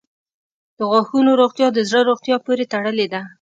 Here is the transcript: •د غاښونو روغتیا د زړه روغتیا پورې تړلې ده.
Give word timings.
•د 0.77 0.79
غاښونو 0.91 1.31
روغتیا 1.41 1.67
د 1.73 1.79
زړه 1.89 2.01
روغتیا 2.09 2.35
پورې 2.45 2.65
تړلې 2.73 3.07
ده. 3.13 3.21